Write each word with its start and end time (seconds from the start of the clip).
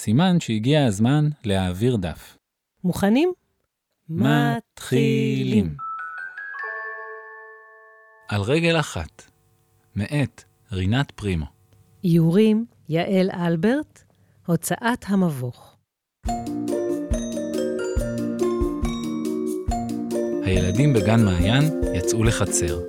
סימן 0.00 0.40
שהגיע 0.40 0.86
הזמן 0.86 1.28
להעביר 1.44 1.96
דף. 1.96 2.38
מוכנים? 2.84 3.32
מתחילים. 4.08 5.76
על 8.28 8.40
רגל 8.40 8.80
אחת, 8.80 9.22
מאת 9.96 10.44
רינת 10.72 11.10
פרימו. 11.10 11.46
איורים, 12.04 12.66
יעל 12.88 13.30
אלברט, 13.30 14.02
הוצאת 14.46 15.04
המבוך. 15.06 15.76
הילדים 20.44 20.92
בגן 20.92 21.24
מעיין 21.24 21.64
יצאו 21.94 22.24
לחצר. 22.24 22.80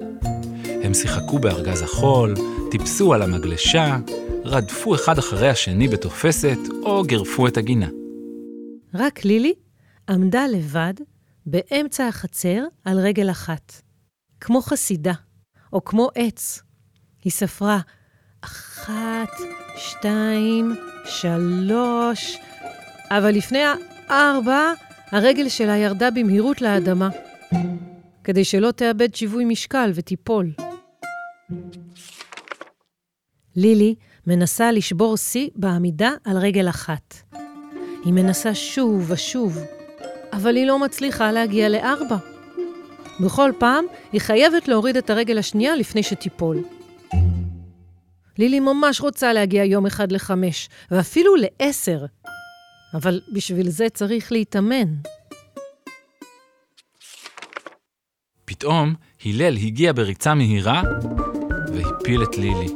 הם 0.83 0.93
שיחקו 0.93 1.39
בארגז 1.39 1.81
החול, 1.81 2.33
טיפסו 2.71 3.13
על 3.13 3.21
המגלשה, 3.21 3.97
רדפו 4.45 4.95
אחד 4.95 5.17
אחרי 5.17 5.49
השני 5.49 5.87
בתופסת 5.87 6.57
או 6.83 7.03
גירפו 7.03 7.47
את 7.47 7.57
הגינה. 7.57 7.87
רק 8.93 9.25
לילי 9.25 9.53
עמדה 10.09 10.47
לבד 10.47 10.93
באמצע 11.45 12.07
החצר 12.07 12.63
על 12.85 12.99
רגל 12.99 13.31
אחת, 13.31 13.81
כמו 14.41 14.61
חסידה, 14.61 15.13
או 15.73 15.85
כמו 15.85 16.09
עץ. 16.15 16.61
היא 17.23 17.31
ספרה 17.31 17.79
אחת, 18.41 19.31
שתיים, 19.77 20.75
שלוש, 21.05 22.37
אבל 23.09 23.31
לפני 23.31 23.59
הארבע, 24.07 24.71
הרגל 25.11 25.49
שלה 25.49 25.77
ירדה 25.77 26.11
במהירות 26.11 26.61
לאדמה, 26.61 27.09
כדי 28.23 28.43
שלא 28.43 28.71
תאבד 28.71 29.15
שיווי 29.15 29.45
משקל 29.45 29.91
ותיפול. 29.95 30.51
לילי 33.55 33.95
מנסה 34.29 34.71
לשבור 34.71 35.17
שיא 35.17 35.49
בעמידה 35.55 36.11
על 36.23 36.37
רגל 36.37 36.69
אחת. 36.69 37.15
היא 38.05 38.13
מנסה 38.13 38.55
שוב 38.55 39.11
ושוב, 39.11 39.57
אבל 40.33 40.55
היא 40.55 40.65
לא 40.65 40.79
מצליחה 40.79 41.31
להגיע 41.31 41.69
לארבע. 41.69 42.17
בכל 43.19 43.51
פעם 43.59 43.85
היא 44.11 44.21
חייבת 44.21 44.67
להוריד 44.67 44.97
את 44.97 45.09
הרגל 45.09 45.37
השנייה 45.37 45.75
לפני 45.75 46.03
שתיפול. 46.03 46.63
לילי 48.37 48.59
ממש 48.59 49.01
רוצה 49.01 49.33
להגיע 49.33 49.63
יום 49.63 49.85
אחד 49.85 50.11
לחמש, 50.11 50.69
ואפילו 50.91 51.33
לעשר. 51.35 52.05
אבל 52.93 53.21
בשביל 53.33 53.69
זה 53.69 53.89
צריך 53.93 54.31
להתאמן. 54.31 54.95
פתאום 58.45 58.93
הלל 59.25 59.57
הגיע 59.57 59.93
בריצה 59.93 60.33
מהירה 60.33 60.81
והפיל 61.73 62.23
את 62.23 62.37
לילי. 62.37 62.67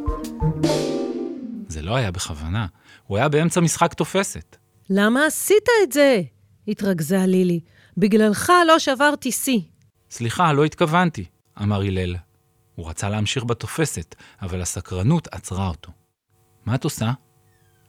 לא 1.83 1.95
היה 1.95 2.11
בכוונה, 2.11 2.67
הוא 3.07 3.17
היה 3.17 3.29
באמצע 3.29 3.61
משחק 3.61 3.93
תופסת. 3.93 4.55
למה 4.89 5.25
עשית 5.25 5.63
את 5.83 5.91
זה? 5.91 6.21
התרכזה 6.67 7.25
לילי. 7.25 7.59
בגללך 7.97 8.51
לא 8.67 8.79
שברתי 8.79 9.31
שיא. 9.31 9.59
סליחה, 10.11 10.53
לא 10.53 10.65
התכוונתי, 10.65 11.25
אמר 11.61 11.81
הלל. 11.81 12.15
הוא 12.75 12.89
רצה 12.89 13.09
להמשיך 13.09 13.43
בתופסת, 13.43 14.15
אבל 14.41 14.61
הסקרנות 14.61 15.27
עצרה 15.31 15.67
אותו. 15.67 15.91
מה 16.65 16.75
את 16.75 16.83
עושה? 16.83 17.11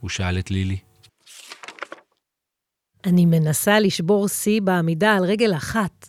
הוא 0.00 0.10
שאל 0.10 0.38
את 0.38 0.50
לילי. 0.50 0.78
אני 3.04 3.26
מנסה 3.26 3.80
לשבור 3.80 4.28
שיא 4.28 4.60
בעמידה 4.62 5.12
על 5.12 5.24
רגל 5.24 5.54
אחת, 5.54 6.08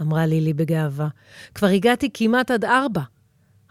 אמרה 0.00 0.26
לילי 0.26 0.52
בגאווה. 0.52 1.08
כבר 1.54 1.66
הגעתי 1.66 2.08
כמעט 2.14 2.50
עד 2.50 2.64
ארבע, 2.64 3.02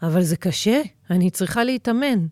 אבל 0.03 0.21
זה 0.21 0.37
קשה, 0.37 0.81
אני 1.09 1.29
צריכה 1.29 1.63
להתאמן. 1.63 2.27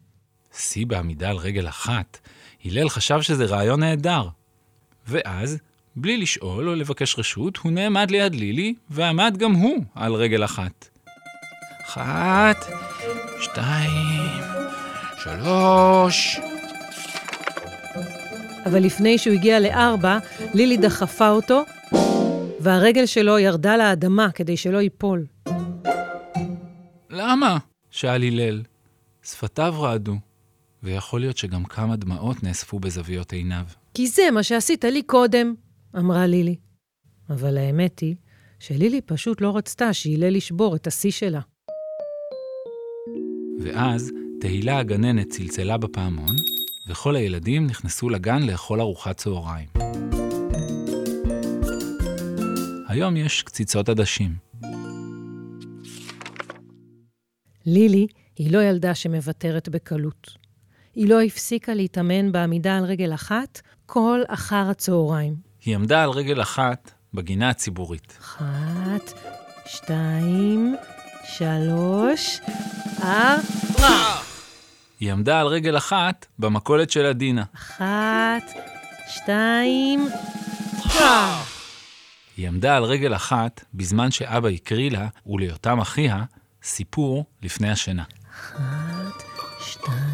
שיא 0.53 0.85
בעמידה 0.85 1.29
על 1.29 1.37
רגל 1.37 1.67
אחת, 1.67 2.19
הלל 2.65 2.89
חשב 2.89 3.21
שזה 3.21 3.45
רעיון 3.45 3.79
נהדר. 3.79 4.27
ואז, 5.07 5.57
בלי 5.95 6.17
לשאול 6.17 6.69
או 6.69 6.75
לבקש 6.75 7.19
רשות, 7.19 7.57
הוא 7.57 7.71
נעמד 7.71 8.11
ליד 8.11 8.35
לילי, 8.35 8.73
ועמד 8.89 9.37
גם 9.37 9.51
הוא 9.51 9.83
על 9.95 10.13
רגל 10.13 10.45
אחת. 10.45 10.87
אחת, 11.85 12.65
שתיים, 13.41 14.41
שלוש. 15.23 16.39
אבל 18.65 18.83
לפני 18.83 19.17
שהוא 19.17 19.33
הגיע 19.33 19.59
לארבע, 19.59 20.17
לילי 20.53 20.77
דחפה 20.77 21.29
אותו, 21.29 21.63
והרגל 22.59 23.05
שלו 23.05 23.39
ירדה 23.39 23.77
לאדמה 23.77 24.31
כדי 24.31 24.57
שלא 24.57 24.81
ייפול. 24.81 25.25
למה? 27.09 27.57
שאל 27.91 28.23
הלל. 28.23 28.61
שפתיו 29.23 29.75
רעדו, 29.79 30.15
ויכול 30.83 31.19
להיות 31.19 31.37
שגם 31.37 31.65
כמה 31.65 31.95
דמעות 31.95 32.43
נאספו 32.43 32.79
בזוויות 32.79 33.33
עיניו. 33.33 33.65
כי 33.93 34.07
זה 34.07 34.21
מה 34.33 34.43
שעשית 34.43 34.83
לי 34.83 35.03
קודם, 35.03 35.53
אמרה 35.97 36.27
לילי. 36.27 36.55
אבל 37.29 37.57
האמת 37.57 37.99
היא 37.99 38.15
שלילי 38.59 39.01
פשוט 39.01 39.41
לא 39.41 39.57
רצתה 39.57 39.93
שהלל 39.93 40.35
ישבור 40.35 40.75
את 40.75 40.87
השיא 40.87 41.11
שלה. 41.11 41.39
ואז 43.63 44.11
תהילה 44.41 44.77
הגננת 44.77 45.29
צלצלה 45.29 45.77
בפעמון, 45.77 46.35
וכל 46.89 47.15
הילדים 47.15 47.67
נכנסו 47.67 48.09
לגן 48.09 48.43
לאכול 48.43 48.81
ארוחת 48.81 49.17
צהריים. 49.17 49.67
היום 52.87 53.17
יש 53.17 53.43
קציצות 53.43 53.89
עדשים. 53.89 54.35
לילי 57.65 58.07
היא 58.37 58.51
לא 58.51 58.63
ילדה 58.63 58.95
שמוותרת 58.95 59.69
בקלות. 59.69 60.40
היא 60.95 61.09
לא 61.09 61.21
הפסיקה 61.21 61.73
להתאמן 61.73 62.31
בעמידה 62.31 62.77
על 62.77 62.83
רגל 62.83 63.13
אחת 63.13 63.61
כל 63.85 64.21
אחר 64.27 64.69
הצהריים. 64.69 65.35
היא 65.65 65.75
עמדה 65.75 66.03
על 66.03 66.09
רגל 66.09 66.41
אחת 66.41 66.91
בגינה 67.13 67.49
הציבורית. 67.49 68.17
אחת, 68.21 69.13
שתיים, 69.65 70.75
שלוש, 71.23 72.39
ארבע. 73.03 74.21
היא 74.99 75.11
עמדה 75.11 75.39
על 75.41 75.47
רגל 75.47 75.77
אחת 75.77 76.25
במכולת 76.39 76.89
של 76.89 77.05
עדינה. 77.05 77.43
אחת, 77.55 78.43
שתיים, 79.07 80.07
טראח. 80.83 81.61
היא 82.37 82.47
עמדה 82.47 82.77
על 82.77 82.83
רגל 82.83 83.15
אחת 83.15 83.65
בזמן 83.73 84.11
שאבא 84.11 84.49
הקריא 84.49 84.91
לה, 84.91 85.07
וליותם 85.25 85.79
אחיה, 85.79 86.23
סיפור 86.63 87.25
לפני 87.43 87.71
השינה. 87.71 88.03
אחת, 88.31 89.23
שתיים, 89.61 90.10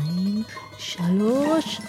שלוש. 0.77 1.81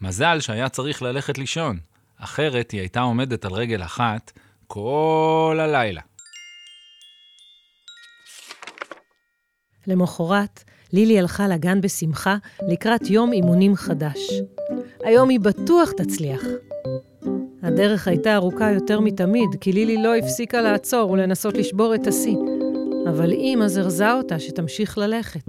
מזל 0.00 0.40
שהיה 0.40 0.68
צריך 0.68 1.02
ללכת 1.02 1.38
לישון, 1.38 1.78
אחרת 2.16 2.70
היא 2.70 2.80
הייתה 2.80 3.00
עומדת 3.00 3.44
על 3.44 3.52
רגל 3.52 3.82
אחת 3.82 4.32
כל 4.66 5.58
הלילה. 5.60 6.00
למחרת, 9.86 10.64
לילי 10.92 11.18
הלכה 11.18 11.48
לגן 11.48 11.80
בשמחה 11.80 12.36
לקראת 12.68 13.10
יום 13.10 13.32
אימונים 13.32 13.76
חדש. 13.76 14.18
היום 15.04 15.28
היא 15.28 15.40
בטוח 15.40 15.90
תצליח. 15.92 16.42
הדרך 17.62 18.08
הייתה 18.08 18.34
ארוכה 18.34 18.70
יותר 18.70 19.00
מתמיד, 19.00 19.48
כי 19.60 19.72
לילי 19.72 20.02
לא 20.02 20.16
הפסיקה 20.16 20.60
לעצור 20.60 21.10
ולנסות 21.10 21.54
לשבור 21.54 21.94
את 21.94 22.06
השיא. 22.06 22.36
אבל 23.08 23.32
אימא 23.32 23.68
זרזה 23.68 24.12
אותה 24.12 24.38
שתמשיך 24.38 24.98
ללכת. 24.98 25.44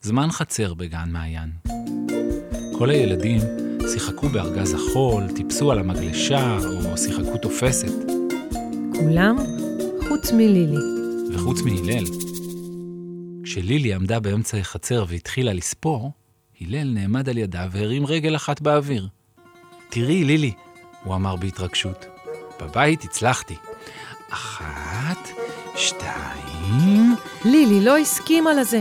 זמן 0.00 0.30
חצר 0.30 0.74
בגן 0.74 1.08
מעיין. 1.12 1.50
כל 2.78 2.90
הילדים 2.90 3.40
שיחקו 3.92 4.28
בארגז 4.28 4.74
החול, 4.74 5.24
טיפסו 5.36 5.72
על 5.72 5.78
המגלשה 5.78 6.58
או 6.64 6.98
שיחקו 6.98 7.38
תופסת. 7.42 7.92
כולם 8.92 9.36
חוץ 10.08 10.32
מלילי. 10.32 10.76
וחוץ 11.34 11.60
מהלל. 11.62 12.04
כשלילי 13.42 13.94
עמדה 13.94 14.20
באמצע 14.20 14.58
החצר 14.58 15.04
והתחילה 15.08 15.52
לספור, 15.52 16.12
הלל 16.60 16.90
נעמד 16.94 17.28
על 17.28 17.38
ידה 17.38 17.66
והרים 17.70 18.06
רגל 18.06 18.36
אחת 18.36 18.60
באוויר. 18.60 19.08
תראי, 19.88 20.24
לילי, 20.24 20.52
הוא 21.04 21.14
אמר 21.14 21.36
בהתרגשות, 21.36 22.06
בבית 22.60 23.04
הצלחתי. 23.04 23.54
אחת, 24.30 25.28
שתיים, 25.76 27.16
לילי 27.44 27.84
לא 27.84 27.98
הסכימה 27.98 28.54
לזה. 28.54 28.80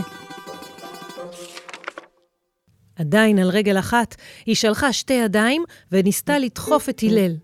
עדיין 2.95 3.39
על 3.39 3.49
רגל 3.49 3.79
אחת, 3.79 4.15
היא 4.45 4.55
שלחה 4.55 4.93
שתי 4.93 5.13
ידיים 5.13 5.63
וניסתה 5.91 6.39
לדחוף 6.39 6.89
את 6.89 7.03
הלל. 7.03 7.35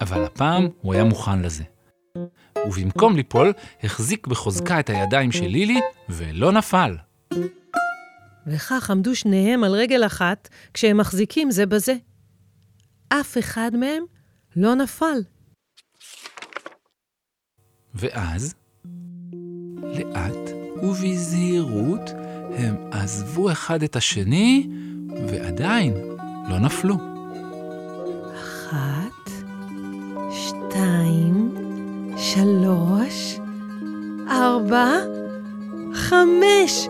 אבל 0.00 0.24
הפעם 0.24 0.68
הוא 0.80 0.94
היה 0.94 1.04
מוכן 1.04 1.42
לזה. 1.42 1.64
ובמקום 2.66 3.16
ליפול, 3.16 3.52
החזיק 3.82 4.26
בחוזקה 4.26 4.80
את 4.80 4.90
הידיים 4.90 5.32
של 5.32 5.46
לילי 5.46 5.80
ולא 6.08 6.52
נפל. 6.52 6.96
וכך 8.46 8.90
עמדו 8.90 9.16
שניהם 9.16 9.64
על 9.64 9.72
רגל 9.72 10.06
אחת 10.06 10.48
כשהם 10.74 10.96
מחזיקים 10.96 11.50
זה 11.50 11.66
בזה. 11.66 11.94
אף 13.08 13.38
אחד 13.38 13.70
מהם 13.76 14.04
לא 14.56 14.74
נפל. 14.74 15.18
ואז, 17.94 18.54
לאט 19.82 20.50
ובזהירות, 20.82 22.10
הם 22.56 22.74
עזבו 22.90 23.52
אחד 23.52 23.82
את 23.82 23.96
השני, 23.96 24.68
ועדיין 25.28 25.94
לא 26.48 26.58
נפלו. 26.58 26.94
אחת, 28.34 29.30
שתיים, 30.30 31.54
שלוש, 32.16 33.38
ארבע, 34.28 34.90
חמש. 35.94 36.88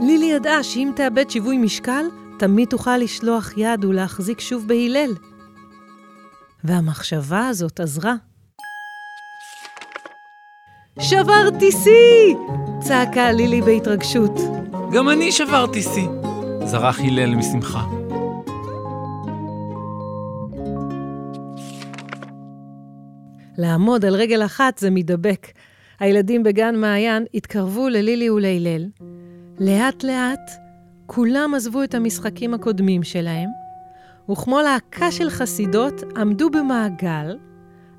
לילי 0.00 0.26
ידעה 0.26 0.62
שאם 0.62 0.92
תאבד 0.96 1.30
שיווי 1.30 1.58
משקל, 1.58 2.04
תמיד 2.38 2.68
תוכל 2.68 2.96
לשלוח 2.96 3.52
יד 3.56 3.84
ולהחזיק 3.84 4.40
שוב 4.40 4.68
בהלל. 4.68 5.14
והמחשבה 6.64 7.48
הזאת 7.48 7.80
עזרה. 7.80 8.14
שברתי 11.00 11.72
שיא! 11.72 12.34
צעקה 12.80 13.32
לילי 13.32 13.62
בהתרגשות. 13.62 14.40
גם 14.92 15.08
אני 15.08 15.32
שברתי 15.32 15.82
שיא! 15.82 16.08
זרח 16.64 17.00
הלל 17.00 17.34
משמחה. 17.34 17.86
לעמוד 23.58 24.04
על 24.04 24.14
רגל 24.14 24.44
אחת 24.44 24.78
זה 24.78 24.90
מידבק. 24.90 25.46
הילדים 26.00 26.42
בגן 26.42 26.76
מעיין 26.76 27.24
התקרבו 27.34 27.88
ללילי 27.88 28.30
ולהלל. 28.30 28.86
לאט-לאט 29.60 30.50
כולם 31.06 31.54
עזבו 31.54 31.82
את 31.82 31.94
המשחקים 31.94 32.54
הקודמים 32.54 33.02
שלהם, 33.02 33.48
וכמו 34.28 34.60
להקה 34.60 35.12
של 35.12 35.30
חסידות 35.30 36.02
עמדו 36.16 36.50
במעגל, 36.50 37.36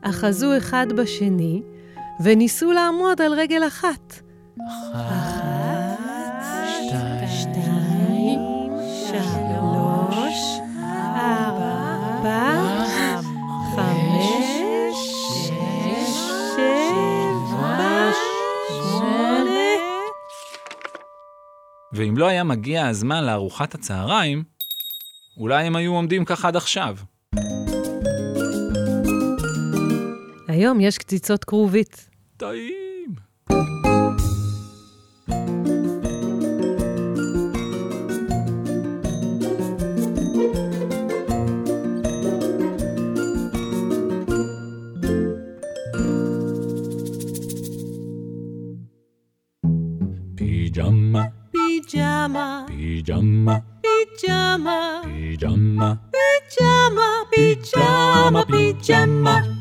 אחזו 0.02 0.58
אחד 0.58 0.88
בשני, 0.96 1.62
וניסו 2.24 2.72
לעמוד 2.72 3.22
על 3.22 3.34
רגל 3.34 3.68
אחת. 3.68 4.22
אחת, 4.94 5.52
שתיים, 7.28 8.40
שלוש, 9.08 10.60
ארבע, 11.16 12.62
חמש, 13.76 14.36
שש, 15.48 16.18
שבע, 16.56 18.12
שמונה. 18.68 19.72
ואם 21.94 22.18
לא 22.18 22.28
היה 22.28 22.44
מגיע 22.44 22.88
הזמן 22.88 23.24
לארוחת 23.24 23.76
הצהריים, 23.76 24.51
אולי 25.38 25.64
הם 25.64 25.76
היו 25.76 25.94
עומדים 25.94 26.26
כך 26.26 26.46
עד 26.46 26.56
עכשיו. 26.56 26.98
היום 30.48 30.80
יש 30.82 30.98
קציצות 30.98 31.44
כרובית. 31.44 32.10
טעים. 32.38 33.16
פיג'מה, 50.36 51.26
פיג'מה, 51.72 52.66
פיג'מה, 52.68 53.58
פיג'מה, 53.82 55.02
פיג'מה, 55.04 55.94
פיג'מה, 56.12 57.08
פיג'מה, 57.32 58.44
פיג'מה. 58.46 59.61